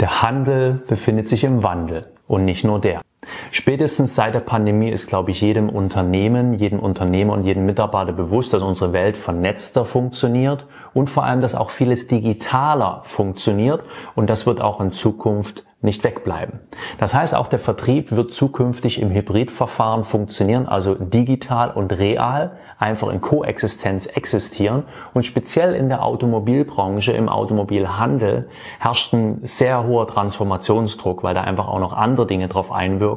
[0.00, 3.02] Der Handel befindet sich im Wandel und nicht nur der.
[3.50, 8.52] Spätestens seit der Pandemie ist, glaube ich, jedem Unternehmen, jedem Unternehmer und jedem Mitarbeiter bewusst,
[8.52, 13.82] dass unsere Welt vernetzter funktioniert und vor allem, dass auch vieles digitaler funktioniert
[14.14, 16.58] und das wird auch in Zukunft nicht wegbleiben.
[16.98, 23.08] Das heißt, auch der Vertrieb wird zukünftig im Hybridverfahren funktionieren, also digital und real, einfach
[23.08, 24.84] in Koexistenz existieren.
[25.14, 28.48] Und speziell in der Automobilbranche, im Automobilhandel
[28.80, 33.07] herrscht ein sehr hoher Transformationsdruck, weil da einfach auch noch andere Dinge drauf einwirken.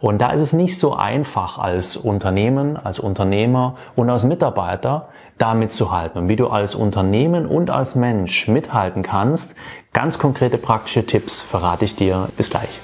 [0.00, 5.08] Und da ist es nicht so einfach als Unternehmen, als Unternehmer und als Mitarbeiter,
[5.38, 6.22] da mitzuhalten.
[6.22, 9.54] Und wie du als Unternehmen und als Mensch mithalten kannst,
[9.92, 12.28] ganz konkrete praktische Tipps verrate ich dir.
[12.36, 12.80] Bis gleich.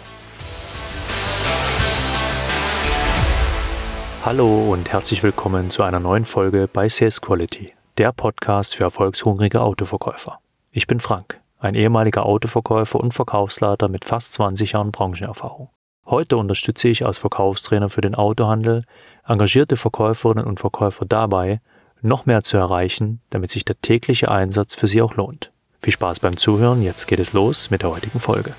[4.25, 9.63] Hallo und herzlich willkommen zu einer neuen Folge bei Sales Quality, der Podcast für erfolgshungrige
[9.63, 10.41] Autoverkäufer.
[10.71, 15.71] Ich bin Frank, ein ehemaliger Autoverkäufer und Verkaufsleiter mit fast 20 Jahren Branchenerfahrung.
[16.11, 18.85] Heute unterstütze ich als Verkaufstrainer für den Autohandel
[19.27, 21.61] engagierte Verkäuferinnen und Verkäufer dabei,
[22.01, 25.53] noch mehr zu erreichen, damit sich der tägliche Einsatz für Sie auch lohnt.
[25.83, 28.55] Viel Spaß beim Zuhören, jetzt geht es los mit der heutigen Folge.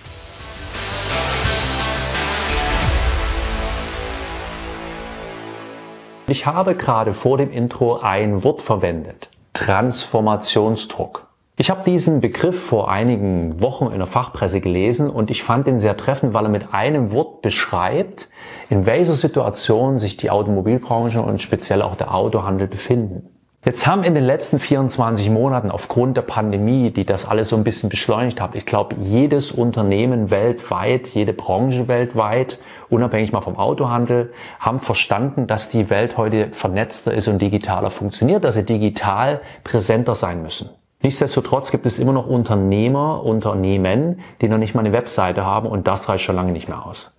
[6.27, 9.29] Ich habe gerade vor dem Intro ein Wort verwendet.
[9.53, 11.28] Transformationsdruck.
[11.61, 15.77] Ich habe diesen Begriff vor einigen Wochen in der Fachpresse gelesen und ich fand ihn
[15.77, 18.29] sehr treffend, weil er mit einem Wort beschreibt,
[18.69, 23.27] in welcher Situation sich die Automobilbranche und speziell auch der Autohandel befinden.
[23.65, 27.65] Jetzt haben in den letzten 24 Monaten aufgrund der Pandemie, die das alles so ein
[27.65, 32.57] bisschen beschleunigt hat, ich glaube, jedes Unternehmen weltweit, jede Branche weltweit,
[32.89, 38.45] unabhängig mal vom Autohandel, haben verstanden, dass die Welt heute vernetzter ist und digitaler funktioniert,
[38.45, 40.69] dass sie digital präsenter sein müssen.
[41.01, 45.87] Nichtsdestotrotz gibt es immer noch Unternehmer, Unternehmen, die noch nicht mal eine Webseite haben und
[45.87, 47.15] das reicht schon lange nicht mehr aus.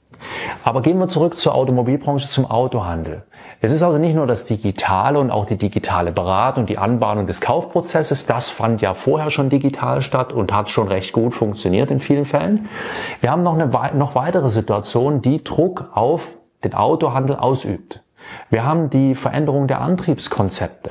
[0.65, 3.23] Aber gehen wir zurück zur Automobilbranche, zum Autohandel.
[3.63, 7.41] Es ist also nicht nur das Digitale und auch die digitale Beratung, die Anbahnung des
[7.41, 8.27] Kaufprozesses.
[8.27, 12.27] Das fand ja vorher schon digital statt und hat schon recht gut funktioniert in vielen
[12.27, 12.69] Fällen.
[13.23, 18.03] Wir haben noch eine noch weitere Situation, die Druck auf den Autohandel ausübt.
[18.51, 20.91] Wir haben die Veränderung der Antriebskonzepte.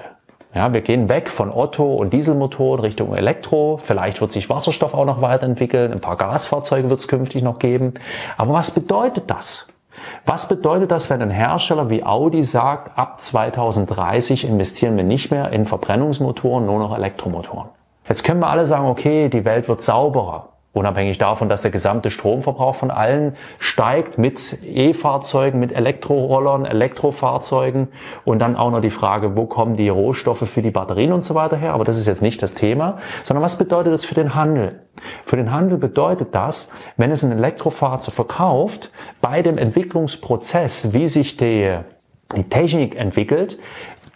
[0.53, 3.77] Ja, wir gehen weg von Otto und Dieselmotoren Richtung Elektro.
[3.77, 5.91] Vielleicht wird sich Wasserstoff auch noch weiterentwickeln.
[5.91, 7.93] Ein paar Gasfahrzeuge wird es künftig noch geben.
[8.35, 9.67] Aber was bedeutet das?
[10.25, 15.51] Was bedeutet das, wenn ein Hersteller wie Audi sagt, ab 2030 investieren wir nicht mehr
[15.51, 17.69] in Verbrennungsmotoren, nur noch Elektromotoren?
[18.07, 20.49] Jetzt können wir alle sagen, okay, die Welt wird sauberer.
[20.71, 27.87] Unabhängig davon, dass der gesamte Stromverbrauch von allen steigt mit E-Fahrzeugen, mit Elektrorollern, Elektrofahrzeugen
[28.23, 31.33] und dann auch noch die Frage, wo kommen die Rohstoffe für die Batterien und so
[31.33, 31.73] weiter her.
[31.73, 34.79] Aber das ist jetzt nicht das Thema, sondern was bedeutet das für den Handel?
[35.25, 38.91] Für den Handel bedeutet das, wenn es ein Elektrofahrzeug verkauft,
[39.21, 41.79] bei dem Entwicklungsprozess, wie sich die
[42.35, 43.57] die Technik entwickelt,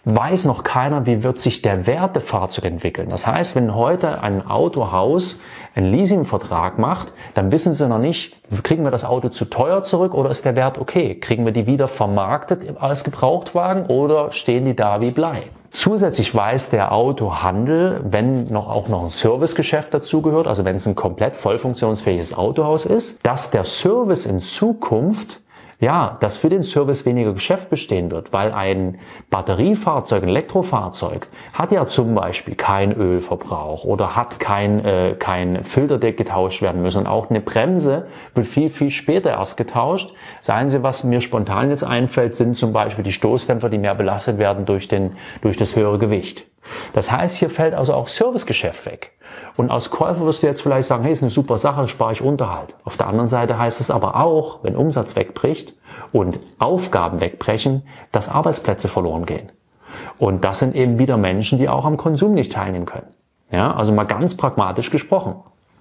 [0.04, 3.08] weiß noch keiner, wie wird sich der Wert der Fahrzeuge entwickeln.
[3.08, 5.40] Das heißt, wenn heute ein Autohaus
[5.74, 10.14] einen Leasingvertrag macht, dann wissen sie noch nicht, kriegen wir das Auto zu teuer zurück
[10.14, 11.14] oder ist der Wert okay?
[11.14, 15.44] Kriegen wir die wieder vermarktet als Gebrauchtwagen oder stehen die da wie Blei?
[15.74, 20.94] Zusätzlich weiß der Autohandel, wenn noch auch noch ein Servicegeschäft dazugehört, also wenn es ein
[20.94, 25.40] komplett voll funktionsfähiges Autohaus ist, dass der Service in Zukunft
[25.80, 28.98] ja, dass für den Service weniger Geschäft bestehen wird, weil ein
[29.30, 36.16] Batteriefahrzeug, ein Elektrofahrzeug hat ja zum Beispiel keinen Ölverbrauch oder hat kein, äh, kein Filterdeck
[36.16, 36.98] getauscht werden müssen.
[36.98, 40.14] Und auch eine Bremse wird viel, viel später erst getauscht.
[40.40, 44.38] Seien Sie, was mir spontan jetzt einfällt, sind zum Beispiel die Stoßdämpfer, die mehr belastet
[44.38, 46.46] werden durch, den, durch das höhere Gewicht.
[46.92, 49.12] Das heißt, hier fällt also auch Servicegeschäft weg.
[49.56, 52.22] Und als Käufer wirst du jetzt vielleicht sagen, hey, ist eine super Sache, spare ich
[52.22, 52.74] Unterhalt.
[52.84, 55.74] Auf der anderen Seite heißt es aber auch, wenn Umsatz wegbricht
[56.12, 59.50] und Aufgaben wegbrechen, dass Arbeitsplätze verloren gehen.
[60.18, 63.14] Und das sind eben wieder Menschen, die auch am Konsum nicht teilnehmen können.
[63.50, 65.36] Ja, also mal ganz pragmatisch gesprochen.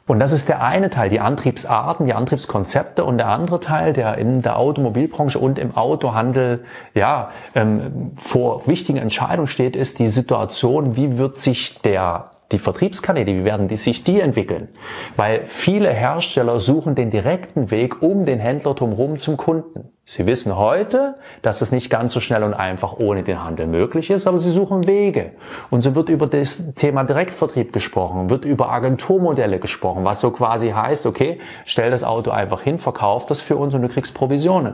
[0.05, 4.17] Und das ist der eine Teil, die Antriebsarten, die Antriebskonzepte und der andere Teil, der
[4.17, 10.97] in der Automobilbranche und im Autohandel ja ähm, vor wichtigen Entscheidungen steht, ist die Situation,
[10.97, 14.67] wie wird sich der die Vertriebskanäle, wie werden die sich die entwickeln?
[15.15, 19.89] Weil viele Hersteller suchen den direkten Weg um den Händler drumherum zum Kunden.
[20.05, 24.09] Sie wissen heute, dass es nicht ganz so schnell und einfach ohne den Handel möglich
[24.09, 25.31] ist, aber sie suchen Wege.
[25.69, 30.71] Und so wird über das Thema Direktvertrieb gesprochen, wird über Agenturmodelle gesprochen, was so quasi
[30.71, 34.73] heißt, okay, stell das Auto einfach hin, verkauf das für uns und du kriegst Provisionen.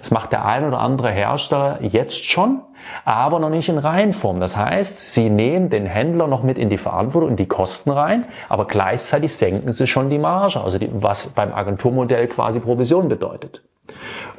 [0.00, 2.60] Das macht der ein oder andere Hersteller jetzt schon,
[3.04, 4.40] aber noch nicht in Reihenform.
[4.40, 8.26] Das heißt, sie nehmen den Händler noch mit in die Verantwortung, in die Kosten rein,
[8.48, 13.62] aber gleichzeitig senken sie schon die Marge, also die, was beim Agenturmodell quasi Provision bedeutet.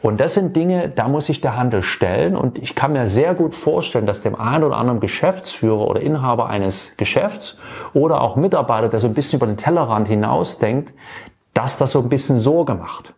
[0.01, 2.35] Und das sind Dinge, da muss sich der Handel stellen.
[2.35, 6.47] Und ich kann mir sehr gut vorstellen, dass dem einen oder anderen Geschäftsführer oder Inhaber
[6.47, 7.57] eines Geschäfts
[7.93, 10.93] oder auch Mitarbeiter, der so ein bisschen über den Tellerrand hinausdenkt,
[11.53, 13.13] dass das so ein bisschen Sorge macht.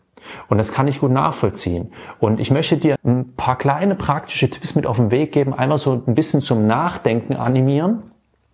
[0.50, 1.92] Und das kann ich gut nachvollziehen.
[2.19, 5.78] Und ich möchte dir ein paar kleine praktische Tipps mit auf den Weg geben, einmal
[5.78, 8.04] so ein bisschen zum Nachdenken animieren,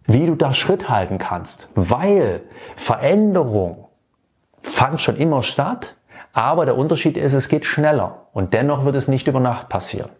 [0.06, 1.70] wie du da Schritt halten kannst.
[1.76, 2.44] Weil
[2.76, 3.88] Veränderung
[4.62, 5.97] fand schon immer statt,
[6.38, 10.12] aber der Unterschied ist, es geht schneller und dennoch wird es nicht über Nacht passieren.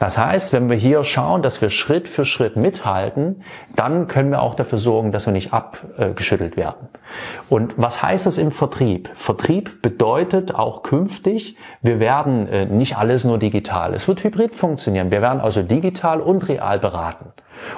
[0.00, 3.44] Das heißt, wenn wir hier schauen, dass wir Schritt für Schritt mithalten,
[3.76, 6.88] dann können wir auch dafür sorgen, dass wir nicht abgeschüttelt werden.
[7.48, 9.10] Und was heißt das im Vertrieb?
[9.14, 13.94] Vertrieb bedeutet auch künftig, wir werden äh, nicht alles nur digital.
[13.94, 15.12] Es wird hybrid funktionieren.
[15.12, 17.32] Wir werden also digital und real beraten.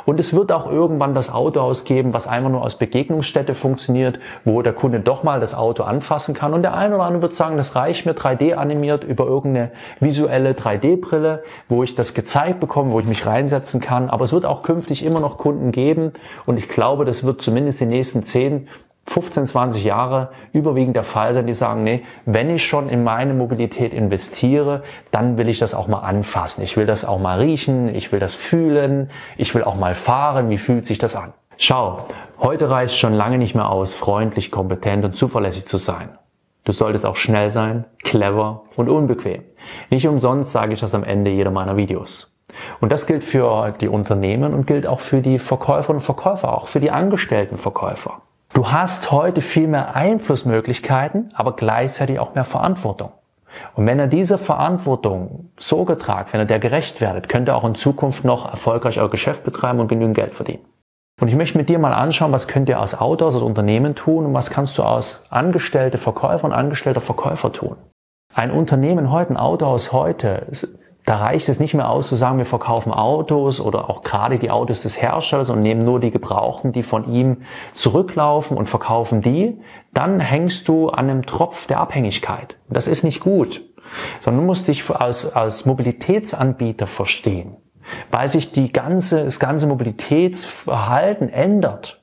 [0.05, 4.63] Und es wird auch irgendwann das Auto ausgeben, was einfach nur aus Begegnungsstätte funktioniert, wo
[4.63, 6.55] der Kunde doch mal das Auto anfassen kann.
[6.55, 10.53] Und der eine oder andere wird sagen, das reicht mir 3D animiert über irgendeine visuelle
[10.53, 14.11] 3D-Brille, wo ich das gezeigt bekomme, wo ich mich reinsetzen kann.
[14.11, 16.13] Aber es wird auch künftig immer noch Kunden geben.
[16.47, 18.69] Und ich glaube, das wird zumindest die nächsten 10
[19.07, 23.35] 15, 20 Jahre überwiegend der Fall sein, die sagen, nee, wenn ich schon in meine
[23.35, 26.63] Mobilität investiere, dann will ich das auch mal anfassen.
[26.63, 30.51] Ich will das auch mal riechen, ich will das fühlen, ich will auch mal fahren.
[30.51, 31.33] Wie fühlt sich das an?
[31.59, 32.07] Schau,
[32.41, 36.11] heute reicht schon lange nicht mehr aus, freundlich, kompetent und zuverlässig zu sein.
[36.65, 39.43] Du solltest auch schnell sein, clever und unbequem.
[39.91, 42.33] Nicht umsonst sage ich das am Ende jeder meiner Videos.
[42.81, 46.69] Und das gilt für die Unternehmen und gilt auch für die Verkäuferinnen und Verkäufer, auch
[46.69, 48.23] für die angestellten Verkäufer.
[48.55, 53.13] Du hast heute viel mehr Einflussmöglichkeiten, aber gleichzeitig auch mehr Verantwortung.
[53.75, 57.65] Und wenn er diese Verantwortung so getragt, wenn er der gerecht werdet, könnt ihr auch
[57.65, 60.65] in Zukunft noch erfolgreich euer Geschäft betreiben und genügend Geld verdienen.
[61.21, 64.27] Und ich möchte mit dir mal anschauen, was könnt ihr als Autor, als Unternehmen tun
[64.27, 67.77] und was kannst du als angestellte Verkäufer und angestellter Verkäufer tun.
[68.35, 70.47] Ein Unternehmen heute, ein Autohaus heute,
[71.05, 74.51] da reicht es nicht mehr aus zu sagen, wir verkaufen Autos oder auch gerade die
[74.51, 77.39] Autos des Herstellers und nehmen nur die Gebrauchten, die von ihm
[77.75, 79.61] zurücklaufen und verkaufen die.
[79.93, 82.57] Dann hängst du an einem Tropf der Abhängigkeit.
[82.69, 83.63] Das ist nicht gut.
[84.21, 87.57] Sondern du musst dich als, als Mobilitätsanbieter verstehen,
[88.11, 92.02] weil sich die ganze, das ganze Mobilitätsverhalten ändert.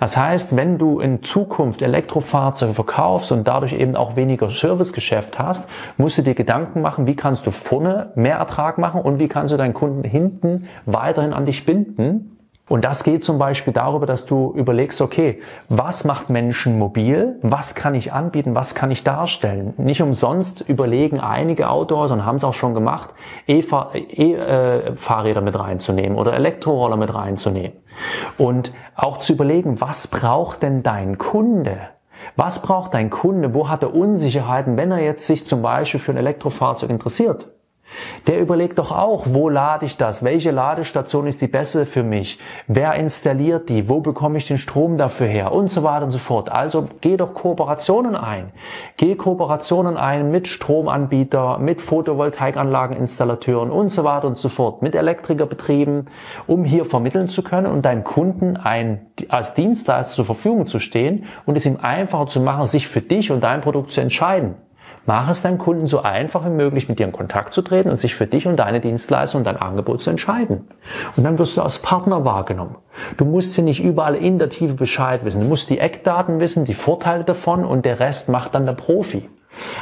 [0.00, 5.68] Das heißt, wenn du in Zukunft Elektrofahrzeuge verkaufst und dadurch eben auch weniger Servicegeschäft hast,
[5.96, 9.52] musst du dir Gedanken machen, wie kannst du vorne mehr Ertrag machen und wie kannst
[9.52, 12.36] du deinen Kunden hinten weiterhin an dich binden,
[12.68, 17.38] und das geht zum Beispiel darüber, dass du überlegst, okay, was macht Menschen mobil?
[17.42, 18.54] Was kann ich anbieten?
[18.54, 19.74] Was kann ich darstellen?
[19.76, 23.10] Nicht umsonst überlegen einige Autohäuser und haben es auch schon gemacht,
[23.46, 27.72] E-Fahrräder mit reinzunehmen oder Elektroroller mit reinzunehmen.
[28.38, 31.78] Und auch zu überlegen, was braucht denn dein Kunde?
[32.36, 33.54] Was braucht dein Kunde?
[33.54, 37.48] Wo hat er Unsicherheiten, wenn er jetzt sich zum Beispiel für ein Elektrofahrzeug interessiert?
[38.26, 40.22] Der überlegt doch auch, wo lade ich das?
[40.22, 42.38] Welche Ladestation ist die bessere für mich?
[42.66, 43.88] Wer installiert die?
[43.88, 45.52] Wo bekomme ich den Strom dafür her?
[45.52, 46.50] Und so weiter und so fort.
[46.50, 48.52] Also geh doch Kooperationen ein.
[48.96, 56.08] Geh Kooperationen ein mit Stromanbieter, mit Photovoltaikanlageninstallateuren und so weiter und so fort, mit Elektrikerbetrieben,
[56.46, 61.24] um hier vermitteln zu können und deinem Kunden ein, als Dienstleister zur Verfügung zu stehen
[61.46, 64.54] und es ihm einfacher zu machen, sich für dich und dein Produkt zu entscheiden.
[65.04, 67.96] Mach es deinem Kunden so einfach wie möglich, mit dir in Kontakt zu treten und
[67.96, 70.68] sich für dich und deine Dienstleistung und dein Angebot zu entscheiden.
[71.16, 72.76] Und dann wirst du als Partner wahrgenommen.
[73.16, 75.40] Du musst sie nicht überall in der Tiefe Bescheid wissen.
[75.40, 79.28] Du musst die Eckdaten wissen, die Vorteile davon und der Rest macht dann der Profi.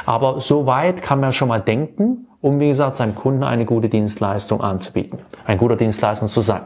[0.05, 3.87] Aber so weit kann man schon mal denken, um, wie gesagt, seinem Kunden eine gute
[3.87, 5.19] Dienstleistung anzubieten.
[5.45, 6.63] Ein guter Dienstleister zu sein.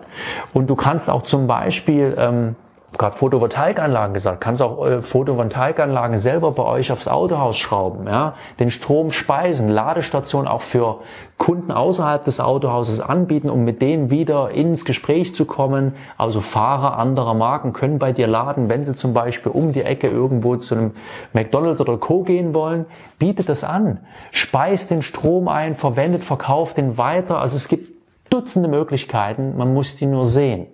[0.53, 2.55] Und du kannst auch zum Beispiel ähm,
[2.97, 8.71] gerade Photovoltaikanlagen gesagt, kannst auch äh, Photovoltaikanlagen selber bei euch aufs Autohaus schrauben, ja, den
[8.71, 10.99] Strom speisen, Ladestationen auch für
[11.37, 15.95] Kunden außerhalb des Autohauses anbieten, um mit denen wieder ins Gespräch zu kommen.
[16.17, 20.07] Also Fahrer anderer Marken können bei dir laden, wenn sie zum Beispiel um die Ecke
[20.07, 20.91] irgendwo zu einem
[21.33, 22.23] McDonald's oder Co.
[22.23, 22.85] gehen wollen,
[23.19, 23.99] bietet das an.
[24.31, 27.39] Speist den Strom ein, verwendet, verkauft den weiter.
[27.39, 27.95] Also es gibt
[28.29, 30.67] Dutzende Möglichkeiten, man muss die nur sehen.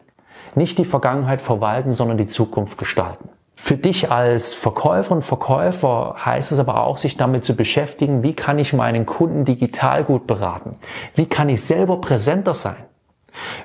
[0.55, 3.29] Nicht die Vergangenheit verwalten, sondern die Zukunft gestalten.
[3.55, 8.33] Für dich als Verkäufer und Verkäufer heißt es aber auch, sich damit zu beschäftigen, wie
[8.33, 10.77] kann ich meinen Kunden digital gut beraten?
[11.15, 12.77] Wie kann ich selber präsenter sein?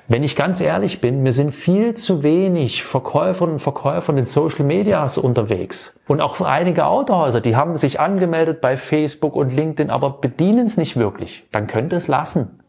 [0.07, 4.25] Wenn ich ganz ehrlich bin, mir sind viel zu wenig Verkäuferinnen und Verkäufer in den
[4.25, 5.99] Social Medias unterwegs.
[6.07, 10.77] Und auch einige Autohäuser, die haben sich angemeldet bei Facebook und LinkedIn, aber bedienen es
[10.77, 11.45] nicht wirklich.
[11.53, 12.61] Dann könnt ihr es lassen.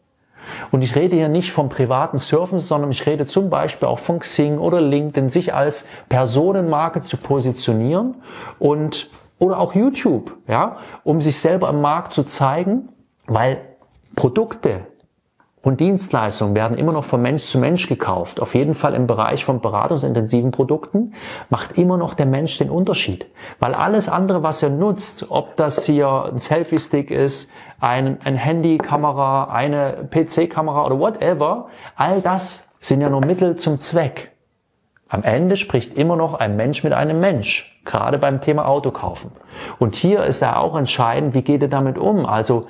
[0.70, 4.18] Und ich rede hier nicht vom privaten Surfen, sondern ich rede zum Beispiel auch von
[4.18, 8.16] Xing oder LinkedIn, sich als Personenmarke zu positionieren
[8.58, 12.88] und oder auch YouTube, ja, um sich selber im Markt zu zeigen,
[13.26, 13.60] weil
[14.16, 14.86] Produkte,
[15.62, 18.40] und Dienstleistungen werden immer noch von Mensch zu Mensch gekauft.
[18.40, 21.14] Auf jeden Fall im Bereich von beratungsintensiven Produkten
[21.50, 23.26] macht immer noch der Mensch den Unterschied.
[23.58, 27.50] Weil alles andere, was er nutzt, ob das hier ein Selfie-Stick ist,
[27.80, 34.32] ein, ein Handy-Kamera, eine PC-Kamera oder whatever, all das sind ja nur Mittel zum Zweck.
[35.08, 39.30] Am Ende spricht immer noch ein Mensch mit einem Mensch, gerade beim Thema Autokaufen.
[39.78, 42.26] Und hier ist ja auch entscheidend, wie geht er damit um?
[42.26, 42.66] Also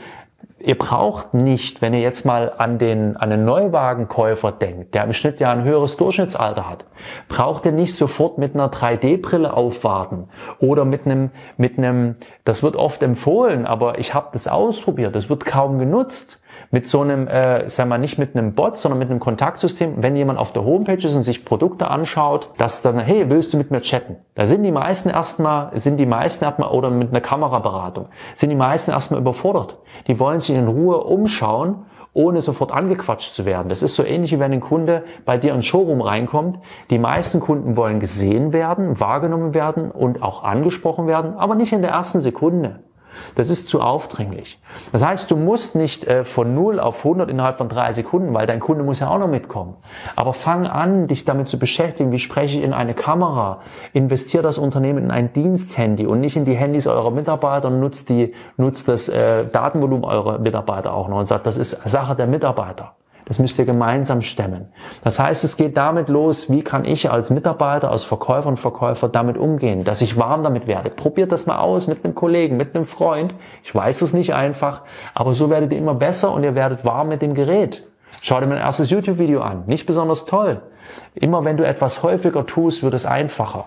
[0.60, 5.12] ihr braucht nicht, wenn ihr jetzt mal an den, an den Neuwagenkäufer denkt, der im
[5.12, 6.84] Schnitt ja ein höheres Durchschnittsalter hat,
[7.28, 12.76] braucht ihr nicht sofort mit einer 3D-Brille aufwarten oder mit einem, mit einem, das wird
[12.76, 17.68] oft empfohlen, aber ich habe das ausprobiert, das wird kaum genutzt mit so einem, äh,
[17.68, 21.06] sagen wir nicht mit einem Bot, sondern mit einem Kontaktsystem, wenn jemand auf der Homepage
[21.06, 24.16] ist und sich Produkte anschaut, dass dann, hey, willst du mit mir chatten?
[24.34, 28.56] Da sind die meisten erstmal, sind die meisten erstmal, oder mit einer Kameraberatung, sind die
[28.56, 29.78] meisten erstmal überfordert.
[30.06, 33.68] Die wollen sich in Ruhe umschauen ohne sofort angequatscht zu werden.
[33.68, 36.58] Das ist so ähnlich wie wenn ein Kunde bei dir ins Showroom reinkommt.
[36.90, 41.82] Die meisten Kunden wollen gesehen werden, wahrgenommen werden und auch angesprochen werden, aber nicht in
[41.82, 42.80] der ersten Sekunde.
[43.34, 44.60] Das ist zu aufdringlich.
[44.92, 48.46] Das heißt, du musst nicht äh, von 0 auf 100 innerhalb von drei Sekunden, weil
[48.46, 49.76] dein Kunde muss ja auch noch mitkommen.
[50.16, 53.60] Aber fang an, dich damit zu beschäftigen, wie spreche ich in eine Kamera,
[53.92, 58.08] investiere das Unternehmen in ein Diensthandy und nicht in die Handys eurer Mitarbeiter und nutzt,
[58.08, 62.26] die, nutzt das äh, Datenvolumen eurer Mitarbeiter auch noch und sagt, das ist Sache der
[62.26, 62.97] Mitarbeiter.
[63.28, 64.68] Das müsst ihr gemeinsam stemmen.
[65.04, 69.08] Das heißt, es geht damit los, wie kann ich als Mitarbeiter, als Verkäufer und Verkäufer
[69.08, 70.88] damit umgehen, dass ich warm damit werde.
[70.88, 73.34] Probiert das mal aus mit einem Kollegen, mit einem Freund.
[73.62, 74.82] Ich weiß es nicht einfach,
[75.14, 77.84] aber so werdet ihr immer besser und ihr werdet warm mit dem Gerät.
[78.22, 79.64] Schau dir mein erstes YouTube-Video an.
[79.66, 80.62] Nicht besonders toll.
[81.14, 83.66] Immer wenn du etwas häufiger tust, wird es einfacher.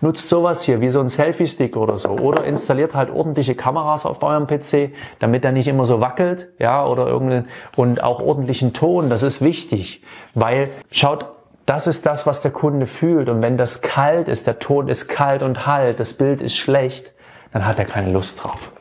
[0.00, 2.10] Nutzt sowas hier wie so ein Selfie-Stick oder so.
[2.10, 6.86] Oder installiert halt ordentliche Kameras auf eurem PC, damit er nicht immer so wackelt, ja,
[6.86, 10.02] oder irgendeinen und auch ordentlichen Ton, das ist wichtig,
[10.34, 11.26] weil schaut,
[11.66, 13.28] das ist das, was der Kunde fühlt.
[13.28, 17.12] Und wenn das kalt ist, der Ton ist kalt und halt, das Bild ist schlecht,
[17.52, 18.72] dann hat er keine Lust drauf.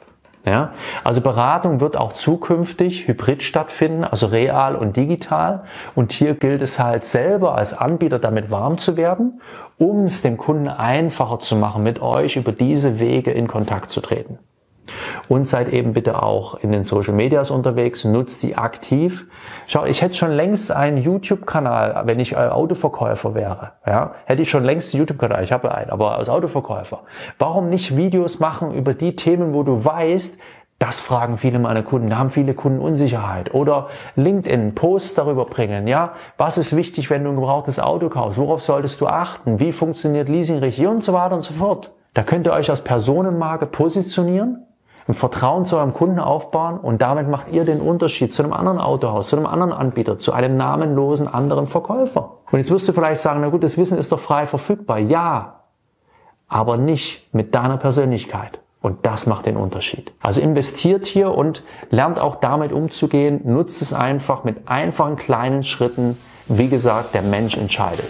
[0.46, 0.74] Ja?
[1.04, 5.64] Also Beratung wird auch zukünftig hybrid stattfinden, also real und digital.
[5.96, 9.42] Und hier gilt es halt selber als Anbieter damit warm zu werden,
[9.78, 14.02] um es dem Kunden einfacher zu machen, mit euch über diese Wege in Kontakt zu
[14.02, 14.40] treten.
[15.28, 19.28] Und seid eben bitte auch in den Social Medias unterwegs, nutzt die aktiv.
[19.68, 23.72] Schau, ich hätte schon längst einen YouTube-Kanal, wenn ich Autoverkäufer wäre.
[23.86, 27.02] Ja, hätte ich schon längst einen YouTube-Kanal, ich habe einen, aber als Autoverkäufer.
[27.38, 30.40] Warum nicht Videos machen über die Themen, wo du weißt,
[30.80, 32.10] das fragen viele meiner Kunden.
[32.10, 33.54] Da haben viele Kunden Unsicherheit.
[33.54, 35.88] Oder LinkedIn, Posts darüber bringen.
[35.88, 38.40] Ja, was ist wichtig, wenn du ein gebrauchtes Auto kaufst?
[38.40, 39.60] Worauf solltest du achten?
[39.60, 40.88] Wie funktioniert Leasing richtig?
[40.88, 41.92] Und so weiter und so fort.
[42.14, 44.66] Da könnt ihr euch als Personenmarke positionieren
[45.10, 48.78] ein Vertrauen zu eurem Kunden aufbauen und damit macht ihr den Unterschied zu einem anderen
[48.78, 52.38] Autohaus, zu einem anderen Anbieter, zu einem namenlosen anderen Verkäufer.
[52.52, 55.00] Und jetzt wirst du vielleicht sagen, na gut, das Wissen ist doch frei verfügbar.
[55.00, 55.62] Ja,
[56.48, 58.60] aber nicht mit deiner Persönlichkeit.
[58.82, 60.14] Und das macht den Unterschied.
[60.22, 63.42] Also investiert hier und lernt auch damit umzugehen.
[63.44, 66.18] Nutzt es einfach mit einfachen kleinen Schritten.
[66.48, 68.06] Wie gesagt, der Mensch entscheidet.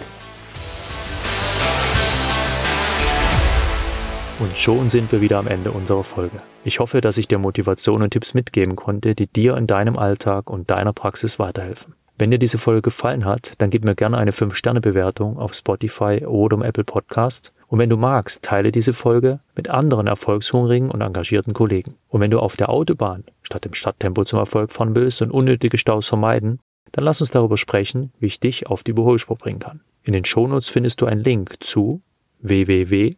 [4.40, 6.40] Und schon sind wir wieder am Ende unserer Folge.
[6.64, 10.48] Ich hoffe, dass ich dir Motivation und Tipps mitgeben konnte, die dir in deinem Alltag
[10.48, 11.94] und deiner Praxis weiterhelfen.
[12.16, 16.56] Wenn dir diese Folge gefallen hat, dann gib mir gerne eine 5-Sterne-Bewertung auf Spotify oder
[16.56, 17.54] im Apple Podcast.
[17.66, 21.92] Und wenn du magst, teile diese Folge mit anderen erfolgshungrigen und engagierten Kollegen.
[22.08, 25.76] Und wenn du auf der Autobahn statt im Stadttempo zum Erfolg fahren willst und unnötige
[25.76, 26.60] Staus vermeiden,
[26.92, 29.82] dann lass uns darüber sprechen, wie ich dich auf die Überholspur bringen kann.
[30.02, 32.00] In den Shownotes findest du einen Link zu
[32.40, 33.16] www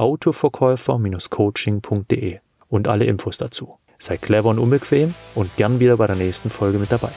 [0.00, 3.78] autoverkäufer-coaching.de und alle Infos dazu.
[3.98, 7.10] Sei clever und unbequem und gern wieder bei der nächsten Folge mit dabei.